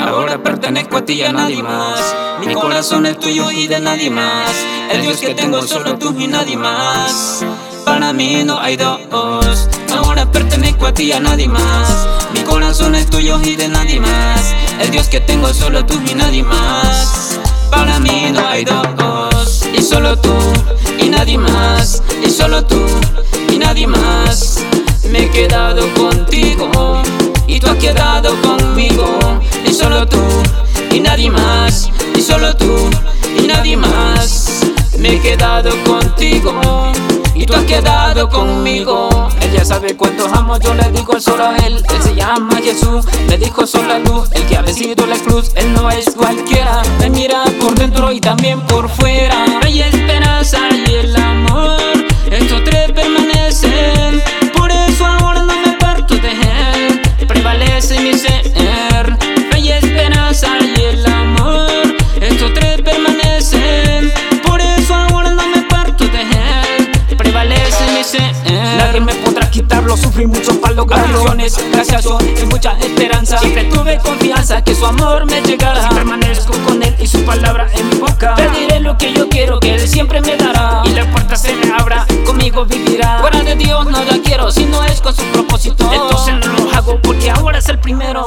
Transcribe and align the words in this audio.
Ahora 0.00 0.42
pertenezco 0.42 0.96
a 0.96 1.04
ti 1.04 1.14
y 1.14 1.22
a 1.22 1.32
nadie 1.32 1.62
más. 1.62 2.00
Mi 2.44 2.54
corazón 2.54 3.04
es 3.06 3.18
tuyo 3.18 3.50
y 3.50 3.66
de 3.66 3.80
nadie 3.80 4.10
más. 4.10 4.50
El 4.90 5.02
Dios 5.02 5.18
que 5.18 5.34
tengo 5.34 5.60
solo 5.62 5.98
tú 5.98 6.14
y 6.18 6.26
nadie 6.26 6.56
más. 6.56 7.44
Para 7.84 8.12
mí 8.12 8.42
no 8.44 8.58
hay 8.58 8.76
dos. 8.76 9.68
Ahora 9.94 10.30
pertenezco 10.30 10.86
a 10.86 10.94
ti 10.94 11.04
y 11.04 11.12
a 11.12 11.20
nadie 11.20 11.48
más. 11.48 12.08
Mi 12.32 12.40
corazón 12.40 12.94
es 12.94 13.10
tuyo 13.10 13.40
y 13.42 13.56
de 13.56 13.68
nadie 13.68 14.00
más. 14.00 14.54
El 14.80 14.90
Dios 14.90 15.08
que 15.08 15.20
tengo 15.20 15.52
solo 15.52 15.84
tú 15.84 16.00
y 16.10 16.14
nadie 16.14 16.42
más. 16.42 17.38
Para 17.70 18.00
mí 18.00 18.30
no 18.32 18.46
hay 18.48 18.64
dos. 18.64 19.68
Y 19.72 19.82
solo 19.82 20.18
tú 20.18 20.34
y 20.98 21.08
nadie 21.08 21.36
más. 21.36 22.02
Y 22.24 22.30
solo 22.30 22.64
tú 22.64 22.89
quedado 35.36 35.70
contigo 35.84 36.60
y 37.36 37.46
tú 37.46 37.54
has 37.54 37.62
quedado 37.62 38.28
conmigo. 38.28 39.28
Ella 39.40 39.64
sabe 39.64 39.96
cuánto 39.96 40.26
amo, 40.26 40.58
yo 40.58 40.74
le 40.74 40.90
digo 40.90 41.20
solo 41.20 41.44
a 41.44 41.56
él. 41.58 41.76
Él 41.76 42.02
se 42.02 42.16
llama 42.16 42.56
Jesús, 42.56 43.04
le 43.28 43.38
dijo 43.38 43.64
solo 43.64 43.86
la 43.86 43.98
luz. 44.00 44.28
El 44.32 44.44
que 44.46 44.56
ha 44.56 44.62
vencido 44.62 45.06
la 45.06 45.16
cruz, 45.18 45.52
él 45.54 45.72
no 45.72 45.88
es 45.88 46.16
cualquiera. 46.16 46.82
Me 46.98 47.10
mira 47.10 47.44
por 47.60 47.76
dentro 47.76 48.10
y 48.10 48.20
también 48.20 48.60
por 48.62 48.88
fuera. 48.88 49.44
Hay 49.62 49.82
esperanza 49.82 50.58
y 50.72 50.94
el 50.94 51.14
amor, 51.14 51.78
estos 52.28 52.64
tres 52.64 52.90
permanecen. 52.90 53.29
Sufrí 69.96 70.26
mucho 70.26 70.60
para 70.60 70.74
lograrlo 70.74 71.20
Acciones, 71.20 71.58
gracias 71.72 72.04
y 72.40 72.46
mucha 72.46 72.78
esperanza. 72.78 73.38
Siempre 73.38 73.64
tuve 73.64 73.98
confianza 73.98 74.62
que 74.62 74.74
su 74.74 74.86
amor 74.86 75.26
me 75.26 75.40
llegara 75.42 75.88
Si 75.88 75.94
permanezco 75.94 76.52
con 76.66 76.82
él 76.82 76.94
y 76.98 77.06
su 77.06 77.24
palabra 77.24 77.66
en 77.74 77.88
mi 77.88 77.96
boca 77.96 78.34
Pediré 78.34 78.80
lo 78.80 78.96
que 78.96 79.12
yo 79.12 79.28
quiero, 79.28 79.60
que 79.60 79.74
él 79.74 79.88
siempre 79.88 80.20
me 80.20 80.36
dará. 80.36 80.82
Y 80.84 80.90
la 80.90 81.10
puerta 81.10 81.36
se 81.36 81.54
me 81.54 81.72
abra, 81.72 82.06
conmigo 82.24 82.64
vivirá 82.64 83.18
Fuera 83.20 83.42
de 83.42 83.56
Dios 83.56 83.86
nada 83.86 84.18
quiero, 84.22 84.50
si 84.50 84.64
no 84.66 84.84
es 84.84 85.00
con 85.00 85.14
su 85.14 85.22
propósito. 85.24 85.90
Entonces 85.92 86.34
no 86.46 86.64
lo 86.64 86.70
hago 86.76 87.00
porque 87.02 87.30
ahora 87.30 87.58
es 87.58 87.68
el 87.68 87.78
primero 87.78 88.24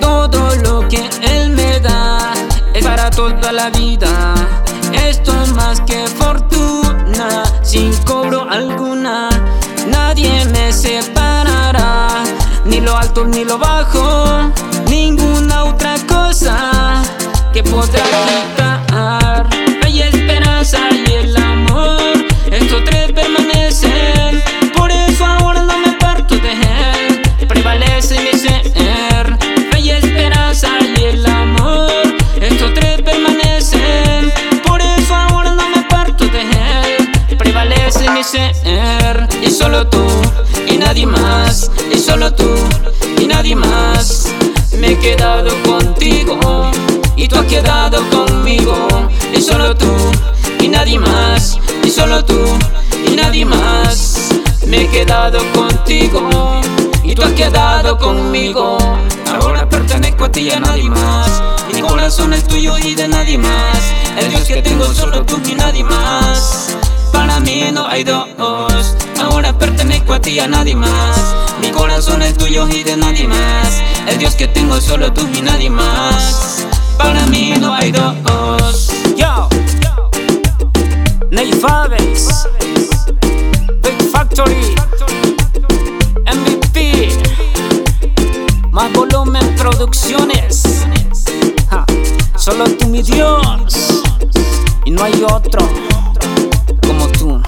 Todo 0.00 0.54
lo 0.56 0.88
que 0.88 1.08
Él 1.22 1.50
me 1.50 1.80
da 1.80 2.32
es 2.74 2.84
para 2.84 3.10
toda 3.10 3.52
la 3.52 3.70
vida. 3.70 4.34
Esto 4.92 5.32
es 5.42 5.52
más 5.52 5.80
que 5.82 6.04
ni 12.72 12.80
lo 12.80 12.96
alto 12.96 13.26
ni 13.26 13.44
lo 13.44 13.58
bajo, 13.58 14.50
ninguna 14.88 15.64
otra 15.64 15.94
cosa 16.08 17.02
que 17.52 17.62
podrá 17.62 18.02
quitar. 18.02 19.46
Hay 19.84 20.00
esperanza 20.00 20.78
y 20.90 21.12
el 21.12 21.36
amor, 21.36 22.00
estos 22.50 22.82
tres 22.84 23.12
permanecen. 23.12 24.42
Por 24.74 24.90
eso 24.90 25.26
ahora 25.26 25.62
no 25.64 25.76
me 25.80 25.92
parto 25.98 26.34
de 26.36 26.52
él, 26.52 27.22
prevalece 27.46 28.18
mi 28.20 28.38
ser. 28.38 29.36
Hay 29.74 29.90
esperanza 29.90 30.68
y 30.96 31.04
el 31.04 31.26
amor, 31.26 31.90
estos 32.40 32.72
tres 32.72 33.02
permanecen. 33.02 34.32
Por 34.66 34.80
eso 34.80 35.14
ahora 35.14 35.54
no 35.54 35.68
me 35.68 35.82
parto 35.90 36.24
de 36.24 36.40
él, 36.40 37.36
prevalece 37.36 38.08
mi 38.12 38.24
ser. 38.24 39.28
Y 39.42 39.50
solo 39.50 39.86
tú 39.88 40.06
y 40.66 40.78
nadie 40.78 41.04
más, 41.06 41.70
y 41.92 41.98
solo 41.98 42.32
tú 42.32 42.61
y 43.20 43.26
nadie 43.26 43.56
más. 43.56 44.32
Me 44.78 44.92
he 44.92 44.98
quedado 44.98 45.50
contigo 45.62 46.70
y 47.16 47.28
tú 47.28 47.36
has 47.36 47.46
quedado 47.46 47.98
conmigo. 48.10 48.88
Y 49.34 49.40
solo 49.40 49.74
tú 49.74 49.92
y 50.60 50.68
nadie 50.68 50.98
más, 50.98 51.58
y 51.84 51.90
solo 51.90 52.24
tú 52.24 52.38
y 53.06 53.16
nadie 53.16 53.44
más. 53.44 54.30
Me 54.66 54.82
he 54.82 54.88
quedado 54.88 55.38
contigo 55.52 56.60
y 57.04 57.14
tú 57.14 57.22
has 57.22 57.32
quedado 57.32 57.98
conmigo. 57.98 58.78
Ahora 59.32 59.68
pertenezco 59.68 60.24
a 60.24 60.32
ti 60.32 60.50
a 60.50 60.60
nadie 60.60 60.88
más. 60.88 61.42
Mi 61.72 61.80
corazón 61.80 62.32
es 62.32 62.46
tuyo 62.46 62.78
y 62.78 62.94
de 62.94 63.08
nadie 63.08 63.38
más. 63.38 63.78
El 64.16 64.30
Dios 64.30 64.42
que 64.42 64.62
tengo 64.62 64.84
solo 64.92 65.24
tú 65.24 65.40
y 65.48 65.54
nadie 65.54 65.84
más. 65.84 66.76
Para 67.12 67.40
mí 67.40 67.64
no 67.72 67.86
hay 67.86 68.04
dos. 68.04 68.96
Ahora 69.20 69.56
pertenezco 69.56 70.14
a 70.14 70.20
ti 70.20 70.38
a 70.38 70.46
nadie 70.46 70.74
más. 70.74 71.34
Mi 71.60 71.70
corazón 71.70 72.21
es 72.62 72.68
tuyo 72.68 72.80
y 72.80 72.84
de 72.84 72.96
nadie 72.96 73.28
más. 73.28 73.82
El 74.06 74.18
Dios 74.18 74.34
que 74.34 74.46
tengo 74.48 74.80
solo 74.80 75.12
tú 75.12 75.26
y 75.34 75.42
nadie 75.42 75.70
más. 75.70 76.66
Para 76.96 77.26
mí 77.26 77.54
no 77.58 77.74
hay 77.74 77.92
dos. 77.92 78.92
Yo. 79.16 79.48
Ney 81.30 81.52
Faves 81.52 82.46
Big 83.82 84.10
Factory. 84.10 84.54
MVP 86.26 87.08
Más 88.70 88.92
volumen 88.92 89.54
producciones. 89.56 90.62
Solo 92.36 92.64
tú 92.76 92.88
mi 92.88 93.02
Dios. 93.02 94.02
Y 94.84 94.90
no 94.90 95.04
hay 95.04 95.24
otro. 95.24 95.68
Como 96.86 97.08
tú 97.08 97.42